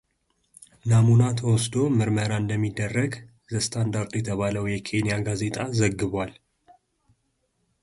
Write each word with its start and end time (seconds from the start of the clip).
ናሙና 0.91 1.21
ተወስዶ 1.39 1.73
ምርመራ 1.97 2.31
እንደሚደረግ 2.41 3.11
ዘስታንዳርድ 3.55 4.15
የተባለው 4.19 4.65
የኬንያ 4.73 5.19
ጋዜጣ 5.29 5.57
ዘግቧል። 5.81 6.33